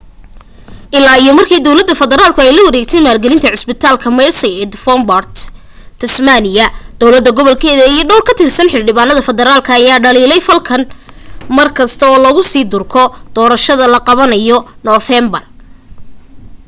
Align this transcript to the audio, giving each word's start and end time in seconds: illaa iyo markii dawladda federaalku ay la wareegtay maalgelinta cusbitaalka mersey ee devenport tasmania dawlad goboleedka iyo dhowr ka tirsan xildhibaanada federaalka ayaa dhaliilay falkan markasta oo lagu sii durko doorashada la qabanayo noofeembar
illaa 0.97 1.17
iyo 1.23 1.31
markii 1.37 1.63
dawladda 1.65 1.93
federaalku 2.01 2.39
ay 2.41 2.51
la 2.55 2.61
wareegtay 2.67 3.01
maalgelinta 3.05 3.49
cusbitaalka 3.55 4.07
mersey 4.19 4.53
ee 4.61 4.69
devenport 4.73 5.35
tasmania 6.01 6.65
dawlad 7.01 7.27
goboleedka 7.37 7.67
iyo 7.93 8.03
dhowr 8.09 8.23
ka 8.27 8.33
tirsan 8.39 8.71
xildhibaanada 8.73 9.27
federaalka 9.29 9.71
ayaa 9.79 10.03
dhaliilay 10.05 10.41
falkan 10.47 10.81
markasta 11.57 12.03
oo 12.11 12.17
lagu 12.25 12.41
sii 12.51 12.69
durko 12.73 13.03
doorashada 13.35 13.85
la 13.93 13.99
qabanayo 14.07 14.57
noofeembar 14.85 15.43